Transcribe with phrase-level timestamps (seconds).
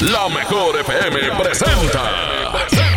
[0.00, 2.02] La mejor FM presenta.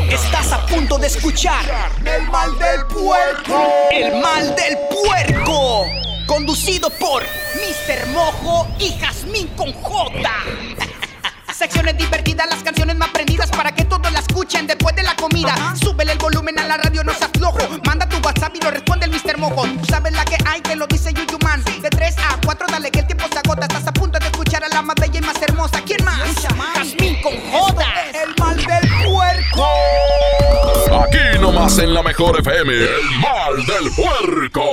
[0.09, 1.63] Estás a punto de escuchar
[2.03, 3.73] El mal del puerco.
[3.89, 5.85] El mal del puerco.
[6.27, 8.05] Conducido por Mr.
[8.07, 10.29] Mojo y Jazmín con J.
[11.53, 15.53] Secciones divertidas, las canciones más prendidas para que todos la escuchen después de la comida.
[15.81, 17.59] Súbele el volumen a la radio, no seas flojo.
[17.85, 19.37] Manda tu WhatsApp y lo responde el Mr.
[19.37, 19.63] Mojo.
[19.63, 21.63] Tú sabes la que hay, que lo dice Yuyuman.
[21.81, 23.65] De 3 a 4, dale que el tiempo se agota.
[23.65, 25.81] Estás a punto de escuchar a la más bella y más hermosa.
[25.85, 26.19] ¿Quién más?
[27.21, 27.85] Con J.
[28.13, 29.67] El mal del puerco.
[31.03, 32.73] Aquí nomás en la mejor FM.
[32.73, 32.89] El
[33.21, 34.63] mal del puerco.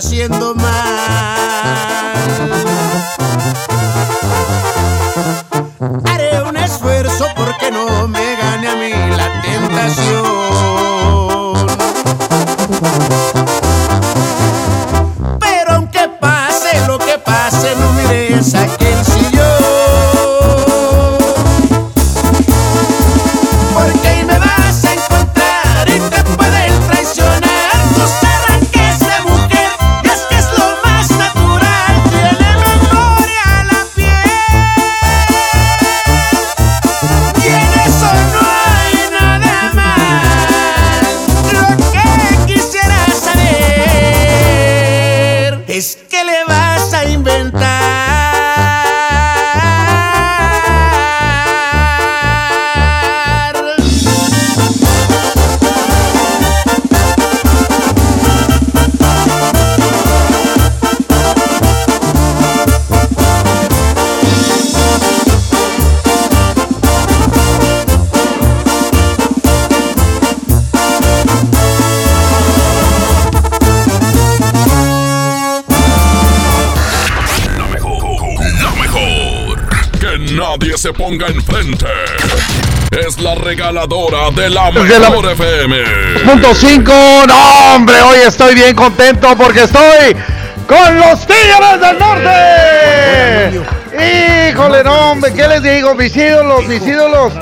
[0.00, 0.79] Haciendo mal.
[80.90, 81.86] Se ponga enfrente.
[83.06, 85.76] Es la regaladora de la De la- mejor FM.
[86.24, 86.92] Punto 5,
[87.28, 90.16] no hombre, hoy estoy bien contento porque estoy
[90.66, 93.60] con los Tigres del Norte.
[94.50, 95.94] Híjole, no hombre, ¿qué les digo?
[95.94, 97.32] Mis ídolos, mis ídolos.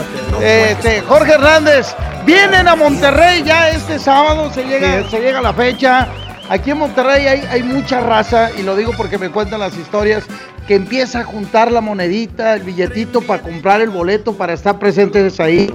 [0.42, 1.94] Este, Jorge Hernández,
[2.26, 6.08] Vienen a Monterrey ya este sábado, se llega, se llega la fecha.
[6.50, 10.24] Aquí en Monterrey hay, hay mucha raza, y lo digo porque me cuentan las historias,
[10.68, 15.40] que empieza a juntar la monedita, el billetito para comprar el boleto, para estar presentes
[15.40, 15.66] ahí.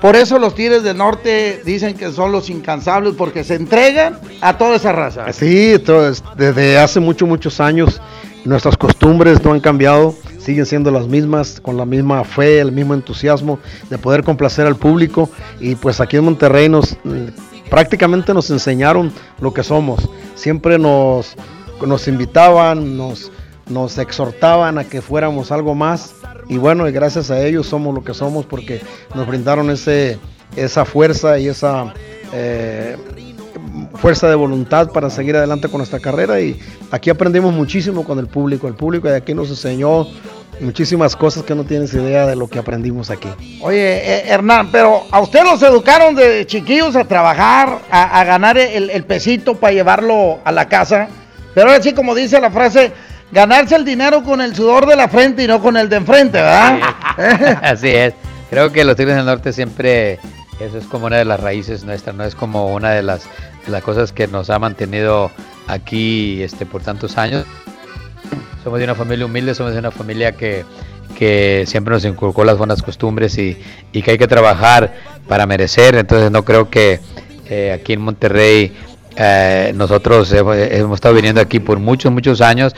[0.00, 4.58] Por eso los Tigres del Norte dicen que son los incansables, porque se entregan a
[4.58, 5.32] toda esa raza.
[5.32, 8.00] Sí, entonces, desde hace muchos, muchos años
[8.44, 12.92] nuestras costumbres no han cambiado, siguen siendo las mismas, con la misma fe, el mismo
[12.92, 15.30] entusiasmo de poder complacer al público.
[15.60, 20.10] Y pues aquí en Monterrey nos mm, prácticamente nos enseñaron lo que somos.
[20.34, 21.36] Siempre nos,
[21.86, 23.30] nos invitaban, nos,
[23.68, 26.14] nos exhortaban a que fuéramos algo más.
[26.48, 28.82] Y bueno, gracias a ellos somos lo que somos porque
[29.14, 30.18] nos brindaron ese,
[30.56, 31.94] esa fuerza y esa
[32.32, 32.96] eh,
[33.94, 36.40] fuerza de voluntad para seguir adelante con nuestra carrera.
[36.40, 36.58] Y
[36.90, 38.68] aquí aprendimos muchísimo con el público.
[38.68, 40.06] El público de aquí nos enseñó
[40.60, 43.28] muchísimas cosas que no tienes idea de lo que aprendimos aquí.
[43.60, 48.90] Oye, eh, Hernán, pero a usted los educaron de chiquillos a trabajar, a, ganar el,
[48.90, 51.08] el pesito para llevarlo a la casa.
[51.54, 52.92] Pero ahora sí, como dice la frase,
[53.32, 56.38] ganarse el dinero con el sudor de la frente y no con el de enfrente,
[56.38, 56.80] ¿verdad?
[57.62, 58.14] Así es.
[58.50, 60.20] Creo que los Tigres del Norte siempre,
[60.60, 63.26] eso es como una de las raíces nuestras, no es como una de las,
[63.66, 65.30] las cosas que nos ha mantenido
[65.66, 67.44] aquí este, por tantos años.
[68.62, 70.64] Somos de una familia humilde, somos de una familia que,
[71.18, 73.58] que siempre nos inculcó las buenas costumbres y,
[73.92, 74.94] y que hay que trabajar
[75.28, 75.96] para merecer.
[75.96, 77.00] Entonces no creo que
[77.46, 78.72] eh, aquí en Monterrey
[79.16, 82.74] eh, nosotros hemos, hemos estado viniendo aquí por muchos, muchos años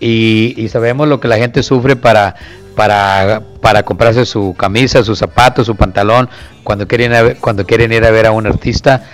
[0.00, 2.34] y, y sabemos lo que la gente sufre para,
[2.74, 6.28] para, para comprarse su camisa, sus zapatos, su pantalón,
[6.62, 9.04] cuando quieren, a ver- cuando quieren ir a ver a un artista.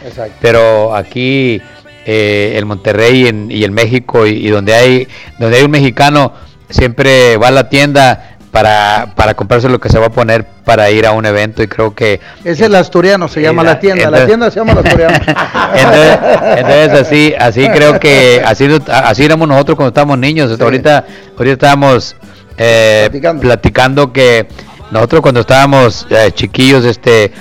[0.40, 1.60] Pero aquí,
[2.06, 5.08] eh, el Monterrey y en, y el México, y, y donde, hay,
[5.38, 6.32] donde hay un mexicano,
[6.68, 10.88] siempre va a la tienda para, para comprarse lo que se va a poner para
[10.88, 14.08] ir a un evento y creo que Es el asturiano, se llama la tienda.
[14.12, 15.16] La tienda se llama el asturiano.
[15.74, 16.18] entonces,
[16.58, 20.52] entonces así, así creo que así, así éramos nosotros cuando estábamos niños.
[20.52, 21.04] Hasta Ahorita,
[21.36, 22.14] ahorita estábamos
[22.56, 23.42] eh, Platicando.
[23.42, 24.12] platicando.
[24.12, 24.46] que
[24.92, 27.32] nosotros cuando estábamos eh, chiquillos, este,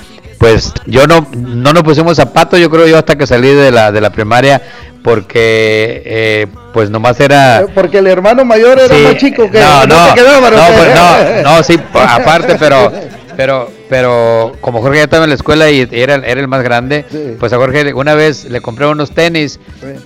[0.43, 3.93] pues yo no, no nos pusimos zapatos, yo creo yo hasta que salí de la,
[3.93, 4.61] de la primaria,
[5.01, 9.85] porque eh, pues nomás era Porque el hermano mayor era Sí, más chico que no,
[9.85, 12.91] no, te quedaba, no, pues, no, no, sí, aparte, pero,
[13.35, 17.05] pero, pero como Jorge ya estaba en la escuela y era, era el más grande,
[17.09, 17.35] Sí.
[17.39, 19.59] pues a Jorge una vez le compré unos tenis,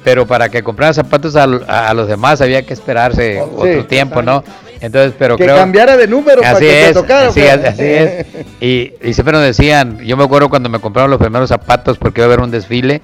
[0.03, 3.81] pero para que comprara zapatos a, a- a los demás había que esperarse Oh, otro
[3.81, 3.87] sí.
[3.87, 4.43] tiempo, ¿no?
[4.79, 7.83] Entonces, pero Que creo cambiara de número para así que te es, tocara, así, así
[7.83, 8.25] es.
[8.61, 12.21] Y, y siempre nos decían, yo me acuerdo cuando me compraron los primeros zapatos porque
[12.21, 13.01] iba a haber un desfile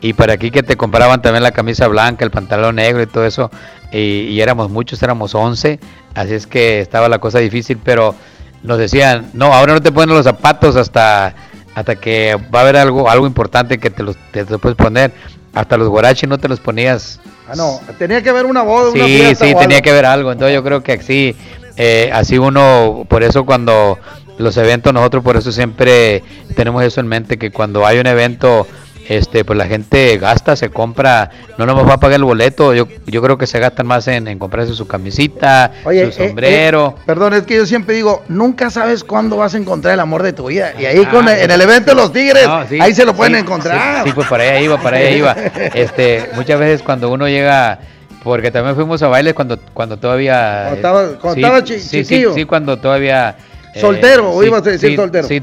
[0.00, 3.26] y para aquí que te compraban también la camisa blanca, el pantalón negro y todo
[3.26, 3.50] eso,
[3.90, 3.98] y,
[4.28, 5.80] y éramos muchos, éramos 11,
[6.14, 8.14] así es que estaba la cosa difícil, pero
[8.62, 11.34] nos decían, no, ahora no te ponen los zapatos hasta
[11.74, 15.12] hasta que va a haber algo algo importante que te los, te puedes poner,
[15.54, 19.04] hasta los guaraches no te los ponías Ah, no, tenía que haber una boda, una
[19.04, 20.32] Sí, fiesta sí, tenía que ver algo.
[20.32, 21.36] Entonces yo creo que así,
[21.76, 23.98] eh, así uno, por eso cuando
[24.38, 26.24] los eventos, nosotros por eso siempre
[26.56, 28.66] tenemos eso en mente, que cuando hay un evento,
[29.08, 32.88] este, pues la gente gasta, se compra, no nomás va a pagar el boleto, yo,
[33.06, 36.94] yo creo que se gastan más en, en comprarse su camisita, Oye, su eh, sombrero.
[36.98, 40.22] eh, perdón, es que yo siempre digo, nunca sabes cuándo vas a encontrar el amor
[40.22, 40.72] de tu vida.
[40.78, 43.04] Y ahí Ah, con el- en el evento de los Tigres, No, sí, ahí se
[43.04, 44.02] lo pueden sí, encontrar.
[44.02, 45.36] Sí, sí, pues para allá iba, para allá iba.
[45.74, 47.78] Este, muchas veces cuando uno llega,
[48.24, 50.62] porque también fuimos a bailes cuando, cuando todavía.
[50.64, 53.36] Cuando estaba- cuando sí, estaba chi- sí, sí, cuando todavía.
[53.76, 55.28] Eh, Soltero, o sí, ibas a decir sí, soltero.
[55.28, 55.34] Sí,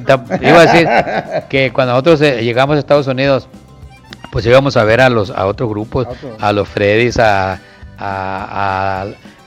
[0.42, 0.88] iba a decir
[1.50, 3.48] que cuando nosotros eh, llegamos a Estados Unidos,
[4.32, 6.08] pues íbamos a ver a los a otros grupos,
[6.40, 7.60] a los Freddys, a,
[8.00, 9.06] a,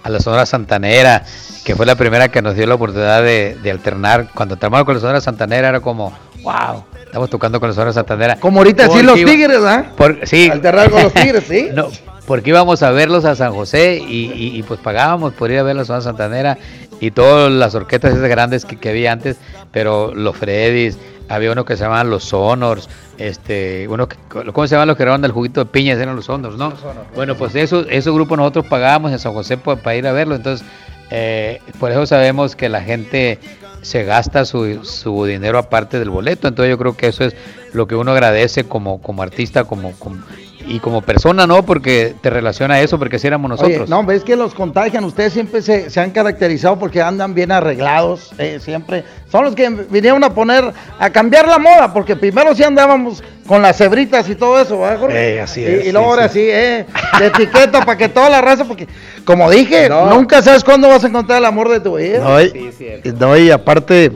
[0.08, 1.22] la Sonora Santanera,
[1.64, 4.28] que fue la primera que nos dio la oportunidad de, de alternar.
[4.34, 6.12] Cuando entramos con la Sonora Santanera era como,
[6.42, 8.36] wow, estamos tocando con la Sonora Santanera.
[8.36, 9.86] Como ahorita sí los iba- Tigres, ¿ah?
[9.96, 10.48] por- sí.
[10.50, 11.68] Alternar con los Tigres, ¿sí?
[11.74, 11.88] No,
[12.26, 15.62] porque íbamos a verlos a San José y, y- y, pues pagábamos por ir a
[15.64, 16.56] ver la zona santanera
[17.00, 19.36] y todas las orquestas esas grandes que, que había antes,
[19.72, 20.98] pero los Freddys,
[21.28, 22.88] había uno que se llamaban los Sonors,
[23.18, 24.16] este, uno que,
[24.52, 25.98] ¿cómo se llaman los que eran del juguito de piñas?
[25.98, 26.70] Eran los Sonors, ¿no?
[27.14, 30.34] Bueno, pues esos, esos grupos nosotros pagábamos en San José pa- para ir a verlo,
[30.36, 30.66] entonces
[31.10, 33.38] eh, por eso sabemos que la gente
[33.82, 37.34] se gasta su, su dinero aparte del boleto, entonces yo creo que eso es
[37.72, 40.22] lo que uno agradece como, como artista, como, como-
[40.68, 41.64] y como persona, ¿no?
[41.64, 43.82] Porque te relaciona a eso, porque si éramos nosotros.
[43.82, 45.04] Oye, no, ves que los contagian.
[45.04, 49.04] Ustedes siempre se, se han caracterizado porque andan bien arreglados, eh, siempre.
[49.30, 53.62] Son los que vinieron a poner, a cambiar la moda, porque primero sí andábamos con
[53.62, 55.34] las cebritas y todo eso, ¿verdad, Jorge?
[55.36, 56.40] Eh, así Y- es, Y, luego sí, ahora sí.
[56.40, 56.86] sí, eh,
[57.20, 58.88] de etiqueta para que toda la raza, porque
[59.24, 60.10] como dije, No.
[60.10, 62.18] nunca sabes cuándo vas a encontrar el amor de tu vida.
[62.18, 62.72] No, y,
[63.18, 64.10] no, y aparte,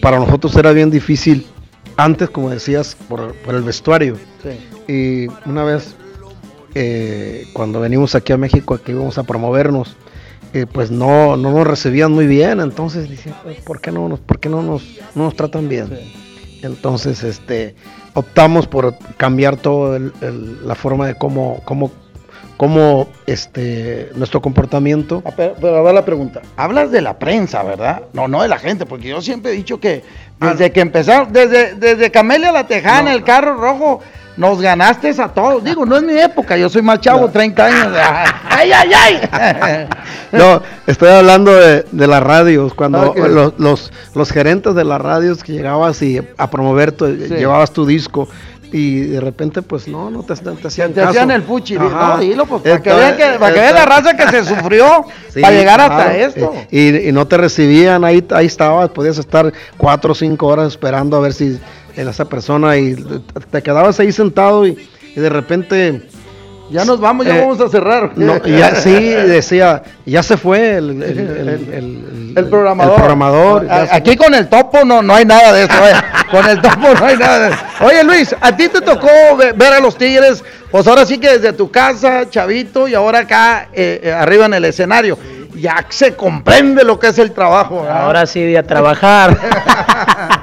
[0.00, 1.46] para nosotros era bien difícil
[1.98, 4.16] antes, como decías, por, por el vestuario.
[4.42, 4.58] Sí.
[4.88, 5.94] Y una vez,
[6.74, 9.96] eh, cuando venimos aquí a México, aquí íbamos a promovernos,
[10.54, 12.60] eh, pues no, no nos recibían muy bien.
[12.60, 14.82] Entonces dije, "Pues, ¿por qué no nos, por qué no nos,
[15.14, 15.88] no nos tratan bien?
[16.62, 17.74] Entonces, este,
[18.14, 21.90] optamos por cambiar toda la forma de cómo, cómo,
[22.56, 25.22] cómo este, nuestro comportamiento.
[25.26, 26.40] Ah, Pero, pero a ver la pregunta.
[26.56, 28.02] Hablas de la prensa, ¿verdad?
[28.12, 30.04] No, no de la gente, porque yo siempre he dicho que
[30.38, 34.00] desde que empezaron, desde, desde Camelia La Tejana, el carro rojo,
[34.36, 35.64] nos ganaste a todos.
[35.64, 37.88] Digo, no es mi época, yo soy más chavo, 30 años.
[38.48, 39.88] ¡Ay, ay, ay!
[40.32, 45.44] No, estoy hablando de, de las radios, cuando los, los, los gerentes de las radios
[45.44, 48.28] que llegabas y a promover, tu, llevabas tu disco
[48.72, 51.10] y de repente pues no, no te, te hacían Te caso.
[51.10, 51.74] hacían el fuchi.
[51.74, 55.04] No, dilo, pues, para que vean, que, para que vean la raza que se sufrió
[55.28, 56.54] Sí, para llegar hasta esto.
[56.70, 61.16] Y, y no te recibían, ahí, ahí estabas, podías estar cuatro o cinco horas esperando
[61.16, 61.60] a ver si
[61.96, 62.94] esa persona y
[63.50, 64.76] te quedabas ahí sentado y,
[65.14, 66.02] y de repente...
[66.70, 68.12] Ya nos vamos, ya Eh, vamos a cerrar.
[68.16, 72.92] No, y ya, sí, decía, ya se fue el, el, el- el- El programador.
[72.94, 75.74] el programador, ya A- se Aquí con el topo no, no hay nada de eso.
[75.86, 75.92] eh.
[76.30, 77.62] Con el topo no hay nada de eso.
[77.84, 81.28] Oye Luis, a ti te tocó ve- ver a los Tigres, pues ahora sí que
[81.36, 85.18] desde tu casa, chavito, y ahora acá eh, eh, arriba en el escenario.
[85.54, 87.82] Ya se comprende lo que es el trabajo.
[87.82, 88.04] ¿verdad?
[88.04, 89.36] Ahora sí, de a trabajar.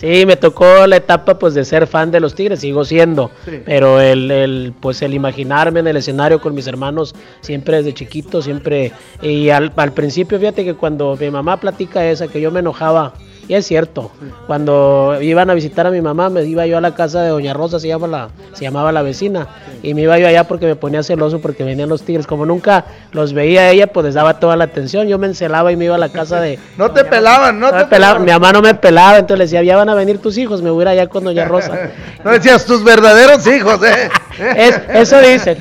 [0.00, 3.60] sí, me tocó la etapa pues de ser fan de los Tigres, sigo siendo, Sí.
[3.64, 8.40] pero el, el, pues el imaginarme en el escenario con mis hermanos siempre desde chiquito,
[8.42, 12.60] siempre y al, al principio fíjate que cuando mi mamá platica esa que yo me
[12.60, 13.14] enojaba
[13.48, 14.10] y es cierto,
[14.46, 17.54] cuando iban a visitar a mi mamá, me iba yo a la casa de Doña
[17.54, 19.48] Rosa, se, llama la, se llamaba la vecina,
[19.82, 22.26] y me iba yo allá porque me ponía celoso porque venían los tigres.
[22.26, 25.08] Como nunca los veía ella, pues les daba toda la atención.
[25.08, 27.72] Yo me encelaba y me iba a la casa de, No te pelaban, no, no
[27.72, 30.18] te me pelaba, mi mamá no me pelaba, entonces le decía, ya van a venir
[30.20, 31.72] tus hijos, me voy a ir allá con Doña Rosa.
[32.24, 34.10] No decías tus verdaderos hijos, ¿eh?
[34.56, 35.58] Es- eso dicen.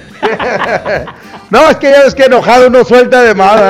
[1.49, 3.61] No, es que ya ves que enojado uno suelta de más.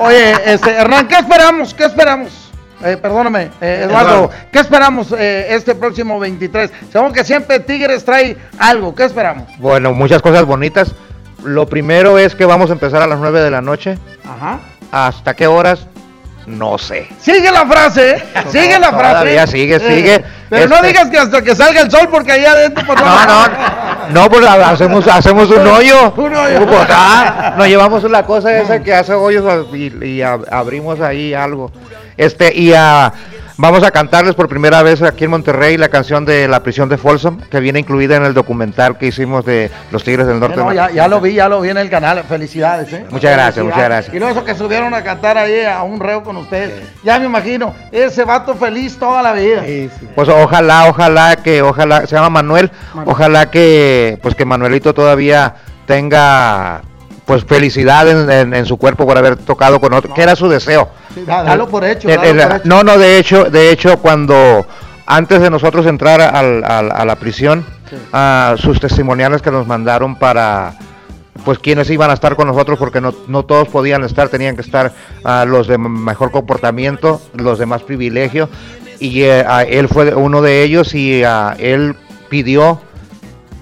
[0.00, 1.74] Oye, este, Hernán, ¿qué esperamos?
[1.74, 2.47] ¿Qué esperamos?
[2.84, 4.30] Eh, perdóname, eh, Eduardo, Eduardo.
[4.52, 6.70] ¿qué esperamos eh, este próximo 23?
[6.92, 9.48] Sabemos que siempre Tigres trae algo, ¿qué esperamos?
[9.58, 10.92] Bueno, muchas cosas bonitas.
[11.42, 13.98] Lo primero es que vamos a empezar a las 9 de la noche.
[14.24, 14.58] Ajá.
[14.92, 15.86] ¿Hasta qué horas?
[16.46, 17.08] No sé.
[17.20, 18.22] Sigue la frase, ¿eh?
[18.50, 19.10] Sigue la frase.
[19.12, 20.24] Todavía sigue, Eh, sigue.
[20.48, 23.26] Pero no Este- digas que hasta que salga el sol, porque allá adentro, pues No,
[23.26, 23.44] no,
[24.22, 26.12] no, pues ha- hacemos, hacemos un hoyo.
[26.16, 26.66] Un hoyo.
[26.66, 31.34] Pues, ah, nos llevamos la cosa esa que hace hoyos y, y ab- abrimos ahí
[31.34, 31.70] algo.
[32.18, 33.12] Este, y ah,
[33.56, 36.98] vamos a cantarles por primera vez aquí en Monterrey la canción de La prisión de
[36.98, 40.56] Folsom, que viene incluida en el documental que hicimos de los Tigres del Norte.
[40.56, 42.24] No, ya, ya lo vi, ya lo vi en el canal.
[42.24, 43.06] Felicidades, ¿eh?
[43.10, 43.64] Muchas gracias, Felicidades.
[43.64, 44.14] muchas gracias.
[44.14, 46.72] Y luego eso que subieron a cantar ahí a un reo con ustedes.
[47.04, 49.62] Ya me imagino, ese vato feliz toda la vida.
[50.16, 52.70] Pues ojalá, ojalá que, ojalá, se llama Manuel,
[53.06, 55.54] ojalá que, pues que Manuelito todavía
[55.86, 56.82] tenga,
[57.28, 60.48] pues felicidad en, en- en su cuerpo por haber tocado con otro, que era su
[60.48, 60.88] deseo.
[61.14, 62.08] Sí, da- dalo por hecho.
[62.08, 62.62] El- dalo el- por hecho.
[62.68, 64.66] no, no, de hecho, de hecho, cuando
[65.06, 67.64] antes de nosotros entrar al- al- a la prisión,
[68.14, 70.72] ah, sus testimoniales que nos mandaron para,
[71.44, 74.62] pues quienes iban a estar con nosotros, porque no, no todos podían estar, tenían que
[74.62, 74.92] estar
[75.24, 78.48] ah, los de mejor comportamiento, los de más privilegio,
[79.00, 81.94] y eh, ah, él fue uno de ellos y ah, él
[82.30, 82.80] pidió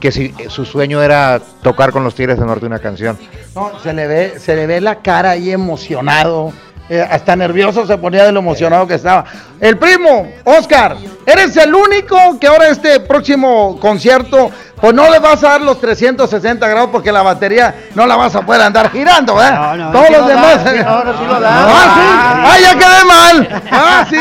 [0.01, 3.19] que si su sueño era tocar con los Tigres del Norte una canción.
[3.55, 6.53] No, se le ve, se le ve la cara ahí emocionado.
[6.89, 9.25] Eh, hasta nervioso se ponía de lo emocionado que estaba.
[9.61, 14.51] El primo, Oscar, eres el único que ahora este próximo concierto,
[14.81, 18.35] pues no le vas a dar los 360 grados porque la batería no la vas
[18.37, 19.77] a poder andar girando, ¿verdad?
[19.77, 20.61] No, no, Todos sí los lo demás.
[20.63, 20.85] sí, sí.
[20.87, 22.45] Ah, sí.
[22.49, 23.63] Ah, ya quedé mal.
[23.71, 24.17] Ah, sí.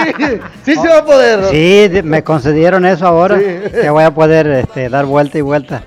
[0.64, 1.46] Sí se va a poder.
[1.52, 5.84] Sí, me concedieron eso ahora, que voy a poder este, dar vuelta y vuelta.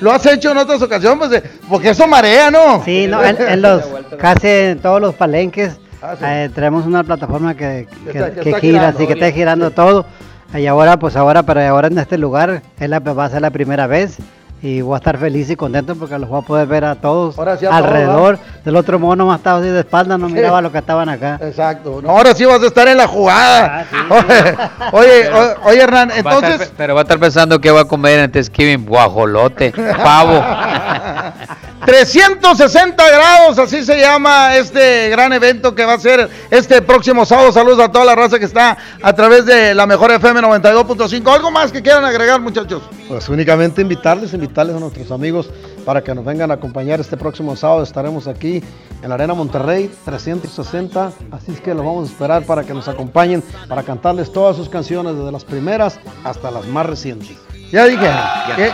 [0.00, 2.82] Lo has hecho en otras ocasiones, pues, de- porque eso marea, ¿no?
[2.84, 3.82] Sí, no, en, en los,
[4.18, 6.24] casi en todos los palenques Ah, sí.
[6.26, 8.98] eh, tenemos una plataforma que, que, está- que que está gira, girando.
[8.98, 10.06] así que está girando todo.
[10.54, 13.50] Y ahora, pues ahora, pero ahora en este lugar es la, va a ser la
[13.50, 14.16] primera vez
[14.62, 17.38] y voy a estar feliz y contento porque los voy a poder ver a todos
[17.38, 20.70] Ahora sí a todos, Del otro mono más estaba así de espalda, no miraba lo
[20.70, 21.38] que estaban acá.
[21.42, 22.00] Exacto.
[22.02, 23.86] No, ahora sí vas a estar en la jugada.
[24.10, 26.68] Ah, Oye, oye, oye, Hernán, Va a estar entonces.
[26.68, 30.44] pe- pero va a estar pensando que va a comer en Thanksgiving, guajolote, pavo.
[31.86, 37.52] 360 grados, así se llama este gran evento que va a ser este próximo sábado.
[37.52, 41.34] Saludos a toda la raza que está a través de la mejor FM 92.5.
[41.34, 42.82] ¿Algo más que quieran agregar, muchachos?
[43.08, 45.48] Pues únicamente invitarles, invitarles a nuestros amigos
[45.84, 47.82] para que nos vengan a acompañar este próximo sábado.
[47.82, 48.62] Estaremos aquí
[49.02, 52.88] en la Arena Monterrey 360, así es que los vamos a esperar para que nos
[52.88, 57.36] acompañen, para cantarles todas sus canciones, desde las primeras hasta las más recientes.
[57.72, 58.10] Ya dije.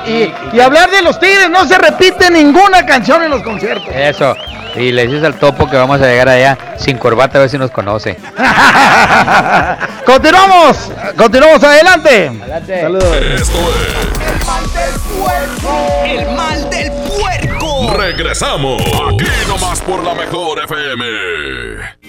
[0.07, 3.89] Y, y- y hablar de los Tigres, no se repite ninguna canción en los conciertos.
[3.95, 4.35] Eso.
[4.75, 7.57] Y le dices al topo que vamos a llegar allá sin corbata a ver si
[7.59, 8.17] nos conoce.
[10.07, 12.31] Continuamos, continuamos adelante.
[12.81, 13.17] Saludos.
[13.17, 13.59] Esto
[14.29, 16.03] El mal del puerco.
[16.05, 16.76] es.
[17.97, 18.83] Regresamos.
[18.83, 21.05] Aquí nomás por la mejor FM.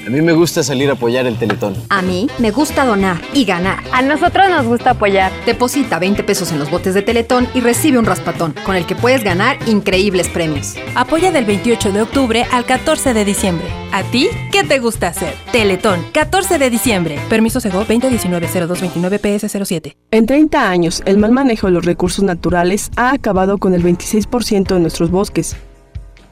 [0.06, 1.75] A mí me gusta salir a apoyar el Teletón.
[1.89, 3.79] A mí me gusta donar y ganar.
[3.91, 5.32] A nosotros nos gusta apoyar.
[5.46, 8.96] Deposita 20 pesos en los botes de Teletón y recibe un raspatón, con el que
[8.96, 10.75] puedes ganar increíbles premios.
[10.96, 13.67] Apoya del 28 de octubre al 14 de diciembre.
[13.91, 15.34] ¿A ti qué te gusta hacer?
[15.51, 17.20] Teletón, 14 de diciembre.
[17.29, 19.96] Permiso Sego 2019-0229-PS07.
[20.12, 24.74] En 30 años, el mal manejo de los recursos naturales ha acabado con el 26%
[24.74, 25.56] de nuestros bosques.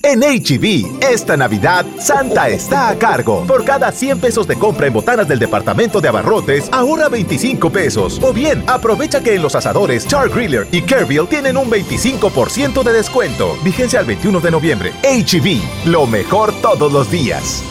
[0.00, 3.44] En HB, esta Navidad, Santa está a cargo.
[3.46, 8.18] Por cada 100 pesos de compra en botanas del departamento de abarrotes, ahorra 25 pesos.
[8.22, 12.92] O bien, aprovecha que en los asadores Char Griller y Kerville tienen un 25% de
[12.92, 13.56] descuento.
[13.62, 14.92] Vigencia al 21 de noviembre.
[15.02, 17.62] HB, lo mejor todos los días.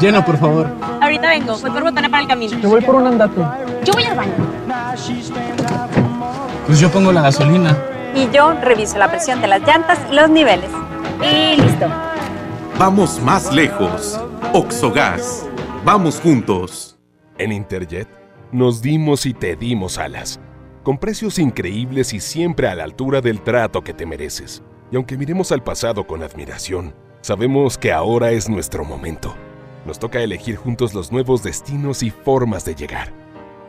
[0.00, 0.66] Lleno, por favor.
[1.00, 2.60] Ahorita vengo, voy por botana para el camino.
[2.60, 3.40] Te voy por un andate.
[3.84, 4.32] Yo voy al baño.
[6.70, 7.76] Pues yo pongo la gasolina.
[8.14, 10.70] Y yo reviso la presión de las llantas y los niveles.
[11.20, 11.88] Y listo.
[12.78, 14.20] Vamos más lejos.
[14.52, 15.48] Oxogas.
[15.84, 16.96] Vamos juntos.
[17.38, 18.06] En Interjet
[18.52, 20.38] nos dimos y te dimos alas,
[20.84, 24.62] con precios increíbles y siempre a la altura del trato que te mereces.
[24.92, 29.34] Y aunque miremos al pasado con admiración, sabemos que ahora es nuestro momento.
[29.86, 33.12] Nos toca elegir juntos los nuevos destinos y formas de llegar.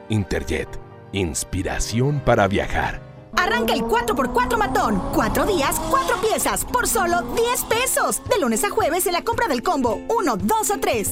[0.09, 0.69] Interjet,
[1.13, 3.01] inspiración para viajar.
[3.37, 5.01] Arranca el 4x4 matón.
[5.13, 8.21] Cuatro días, cuatro piezas, por solo 10 pesos.
[8.29, 11.11] De lunes a jueves en la compra del combo 1, 2 o 3.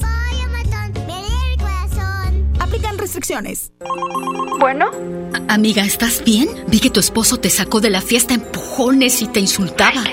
[2.60, 3.72] Aplican restricciones.
[4.60, 4.90] Bueno.
[5.48, 6.48] Amiga, ¿estás bien?
[6.68, 10.04] Vi que tu esposo te sacó de la fiesta a empujones y te insultaba.
[10.04, 10.12] Qué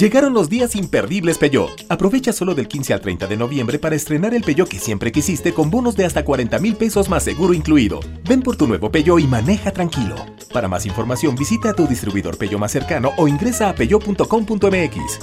[0.00, 1.84] Llegaron los días imperdibles Peugeot.
[1.90, 5.52] Aprovecha solo del 15 al 30 de noviembre para estrenar el Peugeot que siempre quisiste
[5.52, 8.00] con bonos de hasta 40 mil pesos más seguro incluido.
[8.26, 10.16] Ven por tu nuevo Peugeot y maneja tranquilo.
[10.54, 15.18] Para más información visita a tu distribuidor Peugeot más cercano o ingresa a peugeot.com.mx.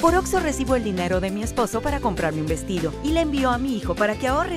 [0.00, 3.50] Por Oxo recibo el dinero de mi esposo para comprarme un vestido y le envío
[3.50, 4.56] a mi hijo para que ahorre.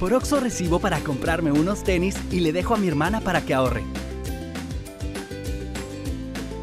[0.00, 3.52] Por Oxo recibo para comprarme unos tenis y le dejo a mi hermana para que
[3.52, 3.82] ahorre.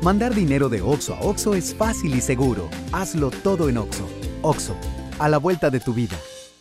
[0.04, 2.70] Mandar dinero de Oxo a Oxo es fácil y seguro.
[2.92, 4.06] Hazlo todo en Oxo.
[4.42, 4.76] Oxo,
[5.18, 6.18] a la vuelta de tu vida.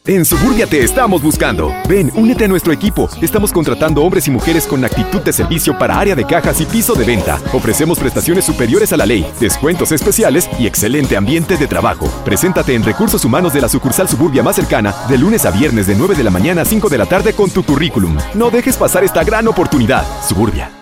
[0.06, 1.72] En Suburbia te estamos buscando.
[1.88, 3.08] Ven, únete a nuestro equipo.
[3.20, 6.94] Estamos contratando hombres y mujeres con actitud de servicio para área de cajas y piso
[6.94, 7.40] de venta.
[7.52, 12.06] Ofrecemos prestaciones superiores a la ley, descuentos especiales y excelente ambiente de trabajo.
[12.24, 15.96] Preséntate en Recursos Humanos de la sucursal Suburbia más cercana de lunes a viernes de
[15.96, 18.16] 9 de la mañana a 5 de la tarde con tu currículum.
[18.34, 20.04] No dejes pasar esta gran oportunidad.
[20.28, 20.81] Suburbia.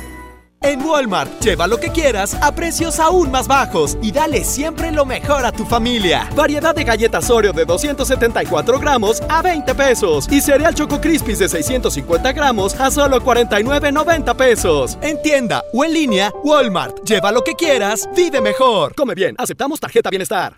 [0.63, 5.05] En Walmart, lleva lo que quieras a precios aún más bajos y dale siempre lo
[5.07, 6.29] mejor a tu familia.
[6.35, 11.49] Variedad de galletas Oreo de 274 gramos a 20 pesos y cereal Choco Crispies de
[11.49, 14.99] 650 gramos a solo 49,90 pesos.
[15.01, 18.93] En tienda o en línea, Walmart, lleva lo que quieras, vive mejor.
[18.93, 20.57] Come bien, aceptamos tarjeta bienestar.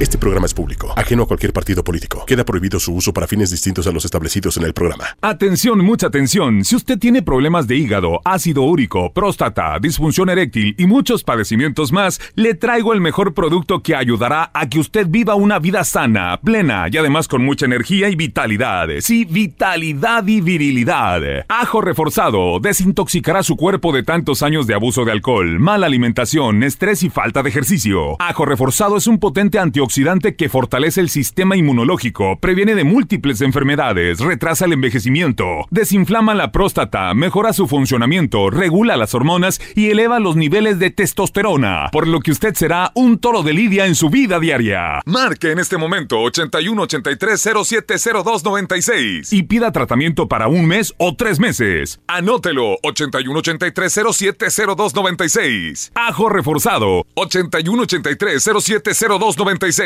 [0.00, 2.24] Este programa es público, ajeno a cualquier partido político.
[2.24, 5.04] Queda prohibido su uso para fines distintos a los establecidos en el programa.
[5.20, 6.64] Atención, mucha atención.
[6.64, 12.18] Si usted tiene problemas de hígado, ácido úrico, próstata, disfunción eréctil y muchos padecimientos más,
[12.34, 16.86] le traigo el mejor producto que ayudará a que usted viva una vida sana, plena
[16.90, 18.88] y además con mucha energía y vitalidad.
[19.00, 21.44] Sí, vitalidad y virilidad.
[21.46, 27.02] Ajo reforzado desintoxicará su cuerpo de tantos años de abuso de alcohol, mala alimentación, estrés
[27.02, 28.16] y falta de ejercicio.
[28.18, 29.89] Ajo reforzado es un potente antioxidante
[30.36, 37.12] que fortalece el sistema inmunológico, previene de múltiples enfermedades, retrasa el envejecimiento, desinflama la próstata,
[37.12, 42.30] mejora su funcionamiento, regula las hormonas y eleva los niveles de testosterona, por lo que
[42.30, 45.00] usted será un toro de lidia en su vida diaria.
[45.06, 51.16] Marque en este momento 81 83 0702 96 y pida tratamiento para un mes o
[51.16, 52.00] tres meses.
[52.06, 55.92] Anótelo 81 83 0702 96.
[55.96, 59.79] Ajo reforzado 81 83 0702 96.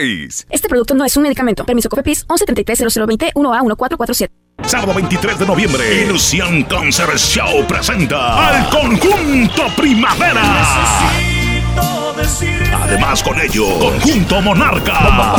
[0.51, 1.65] Este producto no es un medicamento.
[1.65, 4.29] Permiso COFEPRIS 1730020 1A1447.
[4.65, 10.43] Sábado 23 de noviembre, Ilusión Concert Show presenta al conjunto Primavera.
[12.73, 15.35] Además con ello, Conjunto Monarca.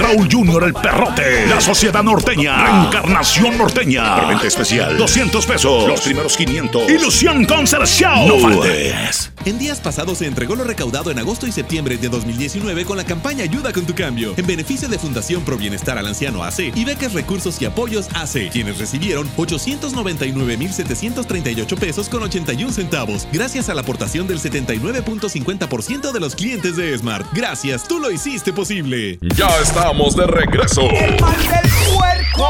[0.00, 1.46] Raúl Junior el Perrote.
[1.46, 2.64] La Sociedad Norteña.
[2.64, 4.16] Reencarnación Norteña.
[4.16, 4.98] Preventa especial.
[4.98, 5.86] 200 pesos.
[5.86, 6.90] Los primeros 500.
[6.90, 8.26] Ilusión Concert Show.
[8.26, 9.30] No faltes.
[9.44, 13.04] En días pasados se entregó lo recaudado en agosto y septiembre de 2019 con la
[13.04, 16.84] campaña Ayuda con tu cambio, en beneficio de Fundación Pro Bienestar al Anciano AC y
[16.84, 23.82] becas Recursos y Apoyos AC, quienes recibieron 899.738 pesos con 81 centavos, gracias a la
[23.82, 27.26] aportación del 79.50% de los clientes de Smart.
[27.32, 29.18] Gracias, tú lo hiciste posible.
[29.36, 30.80] Ya estamos de regreso.
[30.80, 32.48] El mal del puerco.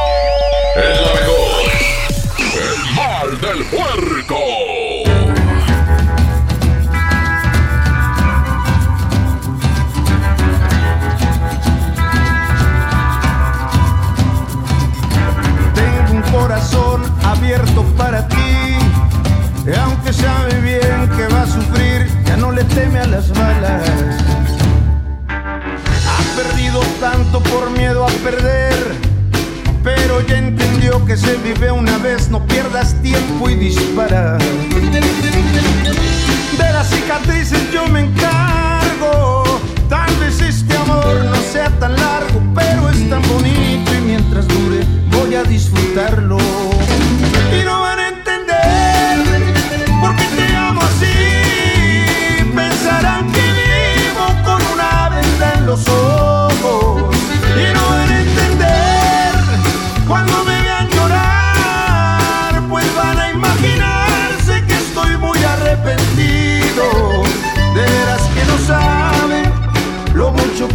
[0.76, 1.68] Es la mejor.
[2.54, 4.38] El mal del puerco.
[15.74, 18.36] Tengo un corazón abierto para ti.
[19.66, 22.07] Y aunque sabe bien que va a sufrir,
[22.38, 23.82] no le teme a las balas.
[25.28, 28.74] Ha perdido tanto por miedo a perder,
[29.82, 34.38] pero ya entendió que se vive una vez, no pierdas tiempo y dispara.
[36.58, 39.44] De las cicatrices yo me encargo,
[39.88, 44.84] tal vez este amor no sea tan largo, pero es tan bonito y mientras dure
[45.10, 46.38] voy a disfrutarlo.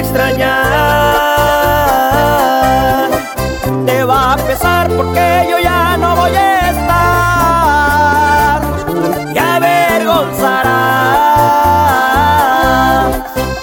[0.00, 0.56] Te extrañar,
[3.84, 8.62] te va a pesar porque yo ya no voy a estar
[9.34, 10.70] y avergonzarás,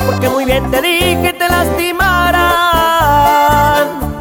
[0.06, 2.38] porque muy bien te dije te lastimarán.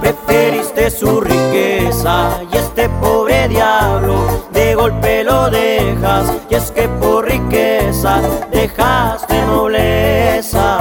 [0.00, 6.32] Preferiste su riqueza y este pobre diablo de golpe lo dejas.
[6.48, 10.76] Y es que por riqueza dejaste nobleza.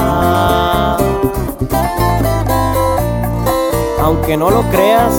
[4.26, 5.14] Aunque no lo creas,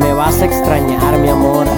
[0.00, 1.68] me vas a extrañar, mi amor.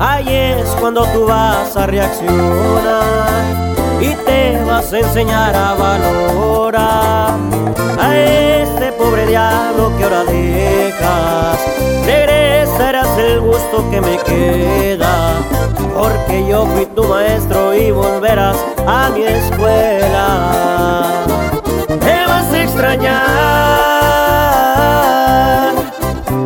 [0.00, 3.54] Ahí es cuando tú vas a reaccionar
[4.00, 7.34] y te vas a enseñar a valorar
[8.00, 11.64] a este pobre diablo que ahora dejas.
[13.18, 15.34] El gusto que me queda,
[15.96, 21.24] porque yo fui tu maestro y volverás a mi escuela.
[21.86, 23.14] Te vas a extrañar,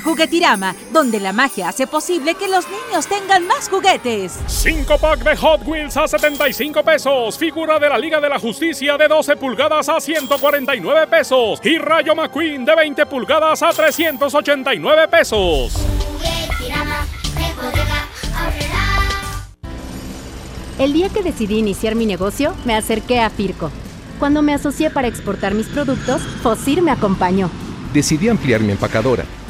[0.00, 4.38] A Juguetirama, donde la magia hace posible que los niños tengan más juguetes.
[4.46, 7.36] 5 pack de Hot Wheels a 75 pesos.
[7.36, 11.60] Figura de la Liga de la Justicia de 12 pulgadas a 149 pesos.
[11.62, 15.74] Y Rayo McQueen de 20 pulgadas a 389 pesos.
[20.78, 23.70] El día que decidí iniciar mi negocio, me acerqué a Firco.
[24.18, 27.50] Cuando me asocié para exportar mis productos, Fosir me acompañó.
[27.92, 29.24] Decidí ampliar mi empacadora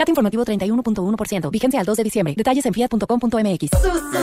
[0.00, 1.50] CAT informativo 31.1%.
[1.50, 2.34] Vigencia al 2 de diciembre.
[2.34, 3.70] Detalles en fiat.com.mx.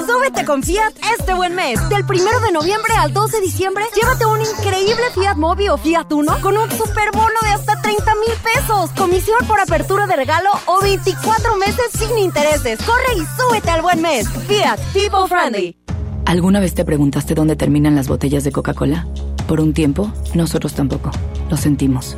[0.08, 1.78] Súbete con Fiat este buen mes.
[1.90, 6.12] Del 1 de noviembre al 2 de diciembre, llévate un increíble Fiat Mobi o Fiat
[6.12, 8.90] Uno con un super bono de hasta 30 mil pesos.
[8.98, 12.80] Comisión por apertura de regalo o 24 meses sin intereses.
[12.80, 14.28] Corre y súbete al buen mes.
[14.48, 15.78] Fiat People Friendly.
[16.26, 19.08] ¿Alguna vez te preguntaste dónde terminan las botellas de Coca-Cola?
[19.48, 21.12] Por un tiempo, nosotros tampoco.
[21.52, 22.18] Lo sentimos.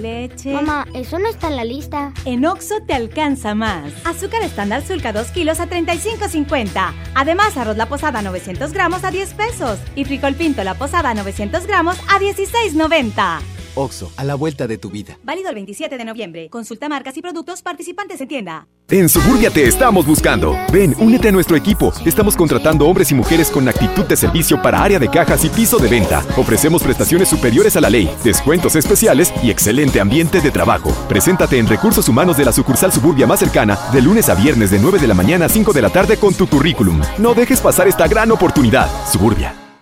[0.00, 0.52] Leche.
[0.52, 2.12] Mamá, eso no está en la lista.
[2.24, 3.92] En Oxo te alcanza más.
[4.04, 6.92] Azúcar estándar Sulca 2 kilos a 35.50.
[7.14, 9.78] Además, arroz la posada 900 gramos a 10 pesos.
[9.94, 13.59] Y frijol pinto la posada 900 gramos a 16.90.
[13.74, 15.18] Oxo, a la vuelta de tu vida.
[15.22, 16.48] Válido el 27 de noviembre.
[16.50, 18.66] Consulta marcas y productos participantes en tienda.
[18.88, 20.56] En Suburbia te estamos buscando.
[20.72, 21.92] Ven, únete a nuestro equipo.
[22.04, 25.78] Estamos contratando hombres y mujeres con actitud de servicio para área de cajas y piso
[25.78, 26.24] de venta.
[26.36, 30.90] Ofrecemos prestaciones superiores a la ley, descuentos especiales y excelente ambiente de trabajo.
[31.08, 34.80] Preséntate en Recursos Humanos de la sucursal Suburbia más cercana de lunes a viernes de
[34.80, 37.00] 9 de la mañana a 5 de la tarde con tu currículum.
[37.18, 38.88] No dejes pasar esta gran oportunidad.
[39.06, 39.59] Suburbia.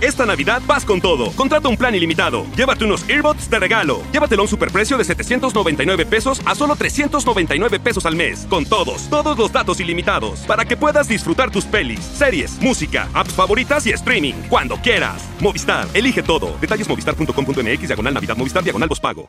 [0.00, 1.30] Esta Navidad vas con todo.
[1.32, 2.46] Contrata un plan ilimitado.
[2.56, 4.02] Llévate unos earbuds de regalo.
[4.12, 8.46] Llévatelo a un superprecio de 799 pesos a solo 399 pesos al mes.
[8.48, 10.40] Con todos, todos los datos ilimitados.
[10.40, 14.34] Para que puedas disfrutar tus pelis, series, música, apps favoritas y streaming.
[14.48, 15.22] Cuando quieras.
[15.40, 16.56] Movistar, elige todo.
[16.60, 19.28] Detalles movistar.com.mx, diagonal Navidad, Movistar, diagonal pago.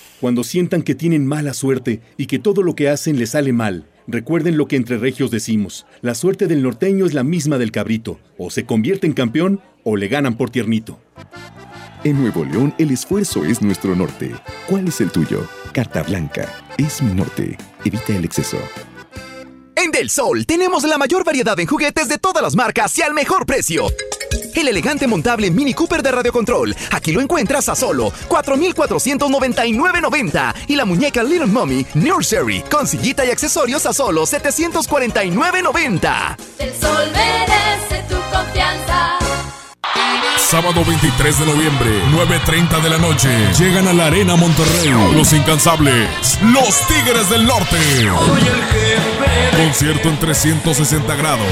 [0.21, 3.87] Cuando sientan que tienen mala suerte y que todo lo que hacen les sale mal,
[4.05, 5.87] recuerden lo que entre regios decimos.
[6.01, 8.19] La suerte del norteño es la misma del cabrito.
[8.37, 10.99] O se convierte en campeón o le ganan por tiernito.
[12.03, 14.31] En Nuevo León el esfuerzo es nuestro norte.
[14.67, 15.47] ¿Cuál es el tuyo?
[15.73, 16.47] Carta Blanca.
[16.77, 17.57] Es mi norte.
[17.83, 18.59] Evita el exceso.
[19.75, 23.15] En Del Sol tenemos la mayor variedad en juguetes de todas las marcas y al
[23.15, 23.87] mejor precio.
[24.53, 26.75] El elegante montable Mini Cooper de radiocontrol.
[26.91, 30.53] Aquí lo encuentras a solo 4,499.90.
[30.67, 36.35] Y la muñeca Little Mommy Nursery con sillita y accesorios a solo 749.90.
[36.59, 39.17] El sol merece tu confianza.
[40.37, 43.29] Sábado 23 de noviembre, 9.30 de la noche.
[43.57, 44.89] Llegan a la Arena Monterrey.
[45.15, 46.09] Los incansables.
[46.41, 47.77] Los Tigres del Norte.
[47.77, 49.20] Soy el jefe
[49.57, 51.47] Concierto en 360 grados.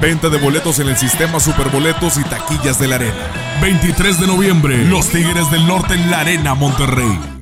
[0.00, 3.30] Venta de boletos en el sistema Superboletos y taquillas de la arena.
[3.60, 7.41] 23 de noviembre, Los Tigres del Norte en la Arena Monterrey.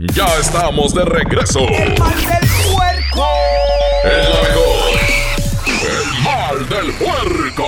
[0.00, 1.60] Ya estamos de regreso.
[1.68, 3.26] El mal del puerco.
[4.02, 4.96] Es la mejor.
[5.84, 7.66] El mal del puerco.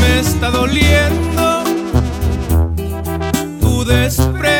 [0.00, 1.64] Me está doliendo
[3.60, 4.51] tu desprecio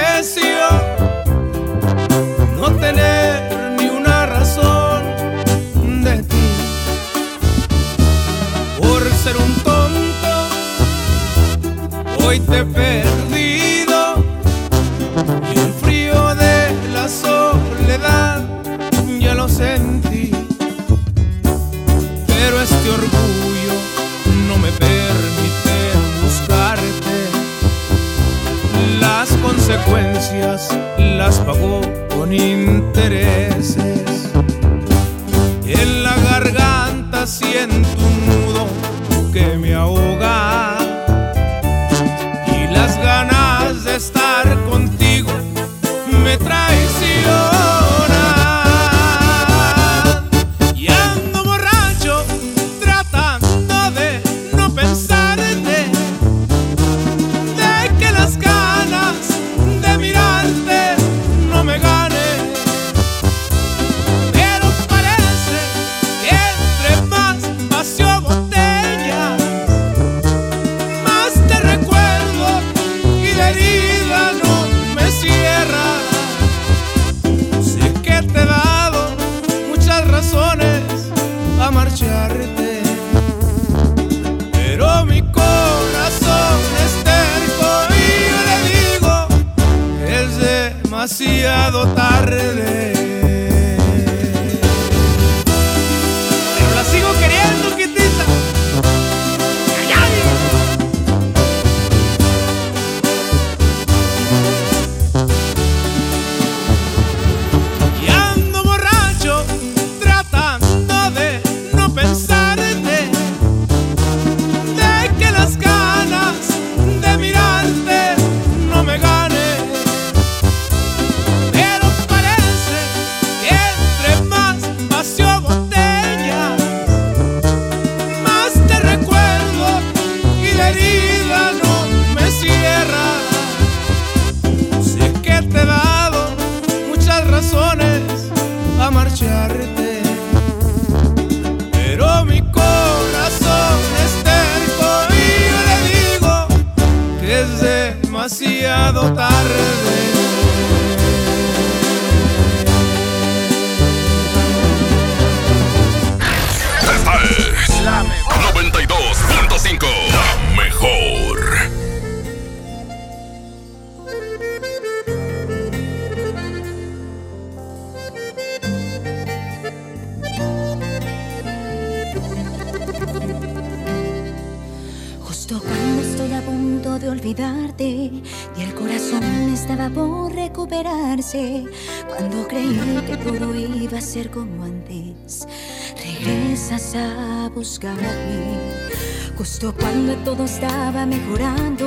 [189.37, 191.85] Justo cuando todo estaba mejorando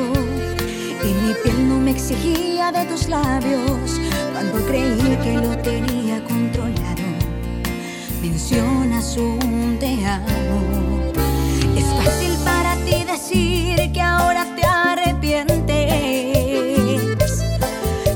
[1.02, 4.02] y mi piel no me exigía de tus labios,
[4.34, 7.08] cuando creí que lo tenía controlado,
[8.22, 11.14] mencionas un te amo.
[11.78, 15.56] Es fácil para ti decir que ahora te arrepientes,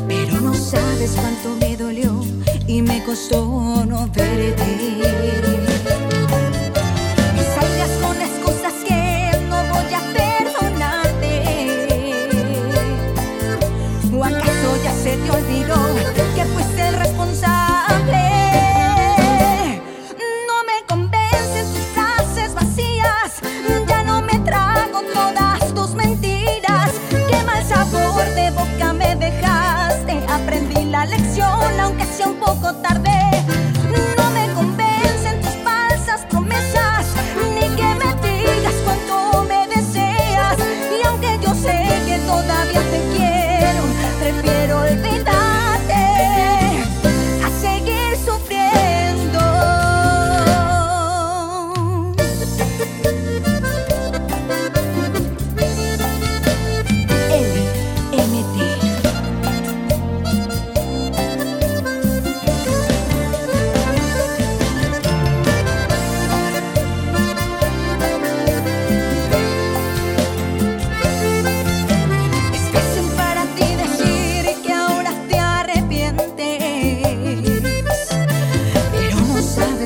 [0.05, 2.25] pero no sabes cuánto me dolió
[2.67, 5.68] y me costó no verte.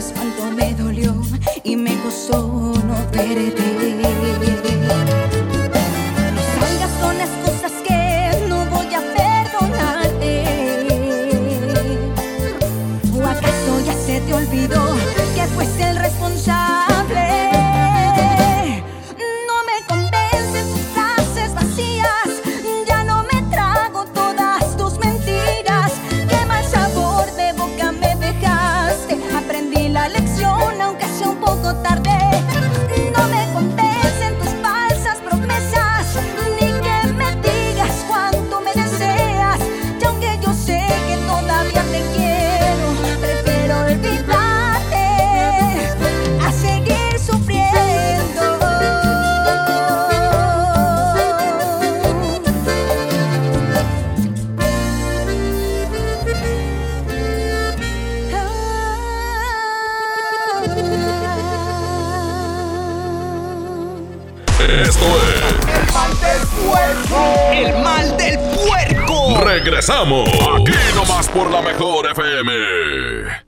[0.04, 1.16] Sabes me dolió
[1.64, 3.83] y me costó no verte.
[69.84, 70.30] Regresamos.
[70.30, 72.52] Aquí nomás por la mejor FM.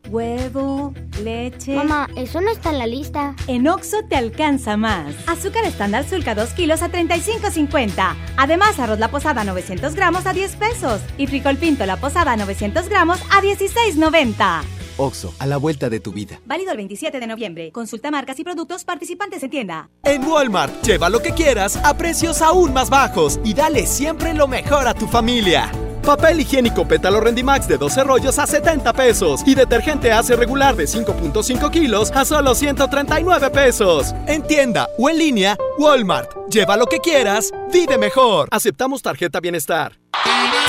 [0.09, 1.75] Huevo, leche.
[1.75, 3.35] Mamá, eso no está en la lista.
[3.47, 5.15] En Oxo te alcanza más.
[5.27, 8.15] Azúcar estándar Sulca 2 kilos a 35.50.
[8.35, 10.99] Además, arroz la posada 900 gramos a 10 pesos.
[11.17, 14.63] Y frijol pinto la posada 900 gramos a 16.90.
[14.97, 16.41] Oxo, a la vuelta de tu vida.
[16.45, 17.71] Válido el 27 de noviembre.
[17.71, 19.89] Consulta marcas y productos participantes en tienda.
[20.03, 24.49] En Walmart, lleva lo que quieras a precios aún más bajos y dale siempre lo
[24.49, 25.71] mejor a tu familia.
[26.05, 30.85] Papel higiénico pétalo Rendimax de 12 rollos a 70 pesos y detergente Ace regular de
[30.85, 34.13] 5.5 kilos a solo 139 pesos.
[34.27, 36.29] En tienda o en línea, Walmart.
[36.51, 38.49] Lleva lo que quieras, vive mejor.
[38.51, 39.97] Aceptamos tarjeta bienestar.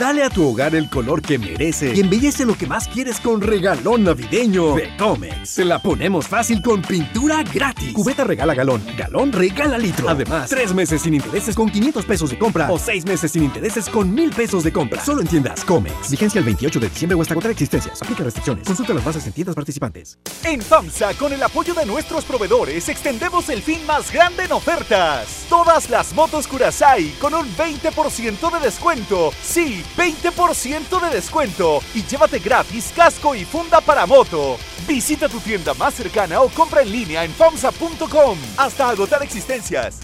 [0.00, 3.42] Dale a tu hogar el color que merece y embellece lo que más quieres con
[3.42, 5.46] regalón navideño de Comex.
[5.46, 7.92] Se la ponemos fácil con pintura gratis.
[7.92, 10.08] Cubeta regala galón, galón regala litro.
[10.08, 13.90] Además, tres meses sin intereses con 500 pesos de compra o seis meses sin intereses
[13.90, 15.04] con 1000 pesos de compra.
[15.04, 16.10] Solo en tiendas Comex.
[16.10, 18.00] Vigencia el 28 de diciembre o hasta agotar existencias.
[18.00, 18.66] Aplica restricciones.
[18.66, 20.18] Consulta las bases en tiendas participantes.
[20.44, 25.44] En FAMSA, con el apoyo de nuestros proveedores, extendemos el fin más grande en ofertas.
[25.50, 29.30] Todas las motos Curaçao con un 20% de descuento.
[29.42, 31.80] Sí, 20% de descuento.
[31.94, 34.56] Y llévate gratis casco y funda para moto.
[34.86, 38.38] Visita tu tienda más cercana o compra en línea en FAMSA.com.
[38.56, 40.00] Hasta agotar existencias.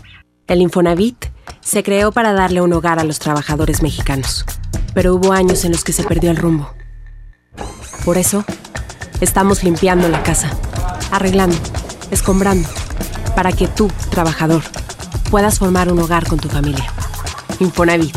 [0.46, 1.26] El Infonavit
[1.60, 4.44] se creó para darle un hogar a los trabajadores mexicanos,
[4.94, 6.72] pero hubo años en los que se perdió el rumbo.
[8.04, 8.44] Por eso,
[9.20, 10.50] estamos limpiando la casa,
[11.10, 11.56] arreglando,
[12.12, 12.68] escombrando,
[13.34, 14.62] para que tú, trabajador,
[15.30, 16.92] puedas formar un hogar con tu familia.
[17.58, 18.16] Infonavit,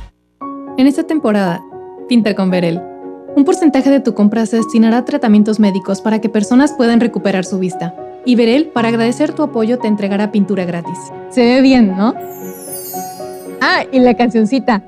[0.81, 1.63] En esta temporada,
[2.09, 2.81] pinta con Verel.
[3.35, 7.45] Un porcentaje de tu compra se destinará a tratamientos médicos para que personas puedan recuperar
[7.45, 7.93] su vista.
[8.25, 10.97] Y Verel, para agradecer tu apoyo, te entregará pintura gratis.
[11.29, 12.15] Se ve bien, ¿no?
[13.61, 14.81] Ah, y la cancioncita.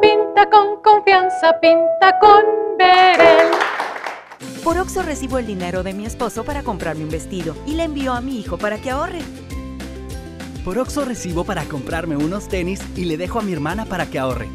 [0.00, 2.42] Pinta con confianza, pinta con
[2.76, 3.52] Verel.
[4.64, 8.14] Por Oxo recibo el dinero de mi esposo para comprarme un vestido y le envío
[8.14, 9.20] a mi hijo para que ahorre.
[10.64, 14.18] Por Oxo recibo para comprarme unos tenis y le dejo a mi hermana para que
[14.18, 14.48] ahorre.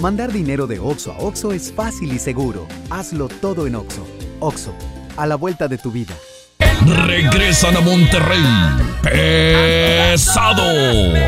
[0.00, 2.68] Mandar dinero de Oxo a Oxo es fácil y seguro.
[2.88, 4.06] Hazlo todo en Oxo.
[4.38, 4.72] Oxo,
[5.16, 6.14] a la vuelta de tu vida.
[7.06, 8.44] regresan a Monterrey.
[9.02, 10.62] Pesado.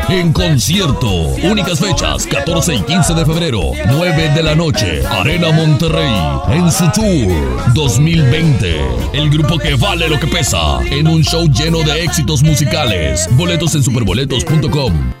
[0.07, 1.09] En concierto.
[1.43, 5.05] Únicas fechas, 14 y 15 de febrero, 9 de la noche.
[5.05, 6.13] Arena Monterrey.
[6.51, 8.79] En su tour 2020.
[9.11, 10.79] El grupo que vale lo que pesa.
[10.89, 13.27] En un show lleno de éxitos musicales.
[13.35, 15.20] Boletos en superboletos.com.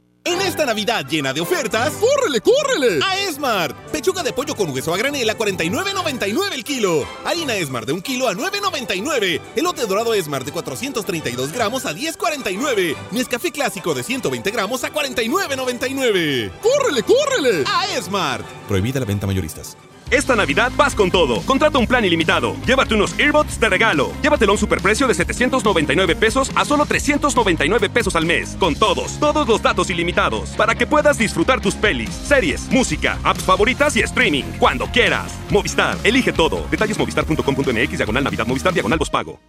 [0.23, 2.99] En esta Navidad llena de ofertas, ¡córrele, córrele!
[3.03, 3.75] A Esmart.
[3.91, 7.07] Pechuga de pollo con hueso a granel a 49.99 el kilo.
[7.25, 9.41] Harina Esmart de un kilo a 9.99.
[9.55, 12.95] Elote dorado Esmart de 432 gramos a 10.49.
[13.09, 16.51] Nescafé clásico de 120 gramos a 49.99.
[16.61, 17.63] ¡Córrele, córrele!
[17.65, 18.45] A Esmart.
[18.67, 19.75] Prohibida la venta mayoristas.
[20.11, 21.41] Esta Navidad vas con todo.
[21.43, 22.57] Contrata un plan ilimitado.
[22.67, 24.11] Llévate unos earbuds de regalo.
[24.21, 28.57] Llévatelo a un superprecio de 799 pesos a solo 399 pesos al mes.
[28.59, 30.49] Con todos, todos los datos ilimitados.
[30.57, 34.43] Para que puedas disfrutar tus pelis, series, música, apps favoritas y streaming.
[34.59, 35.31] Cuando quieras.
[35.49, 36.67] Movistar, elige todo.
[36.69, 39.39] Detalles movistar.com.mx, diagonal Navidad, Movistar, diagonal pago.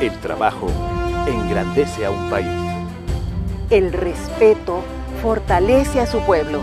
[0.00, 0.70] El trabajo
[1.26, 2.46] engrandece a un país.
[3.68, 4.84] El respeto
[5.20, 6.62] fortalece a su pueblo.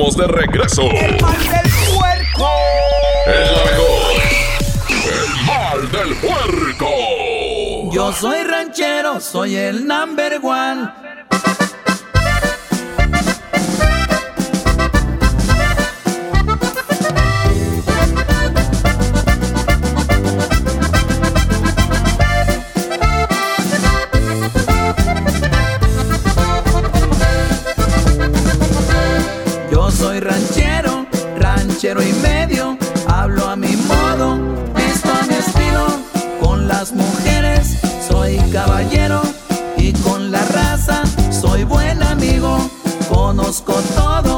[0.09, 0.81] de regreso.
[0.81, 2.49] El mal del puerco.
[3.27, 4.11] Es la mejor.
[4.89, 7.91] El mal del puerco.
[7.93, 10.89] Yo soy ranchero, soy el number one.
[31.81, 32.77] Ranchero y medio,
[33.07, 34.37] hablo a mi modo,
[34.75, 35.87] visto a mi estilo,
[36.39, 39.23] con las mujeres soy caballero
[39.77, 41.01] y con la raza
[41.31, 42.69] soy buen amigo,
[43.09, 44.30] conozco todo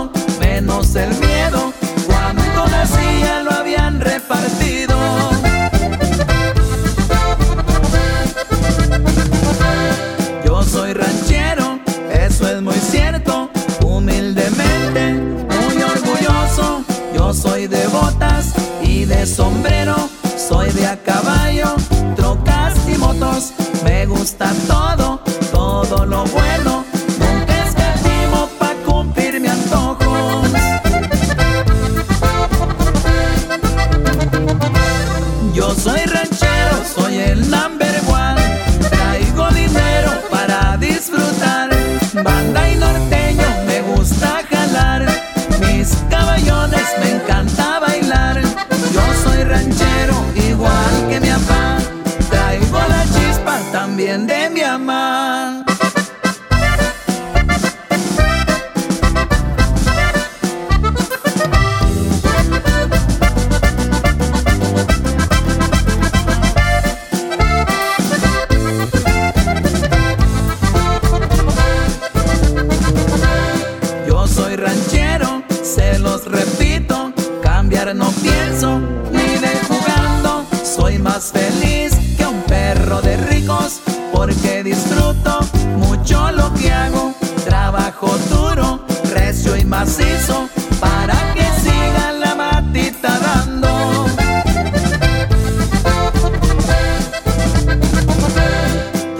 [84.13, 85.39] porque disfruto
[85.77, 87.13] mucho lo que hago.
[87.43, 90.47] Trabajo duro, recio y macizo
[90.79, 94.05] para que siga la matita dando.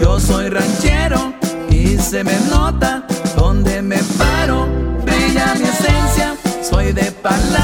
[0.00, 1.34] Yo soy ranchero
[1.68, 3.04] y se me nota
[3.36, 4.66] donde me paro.
[5.04, 7.63] Brilla mi esencia, soy de palabra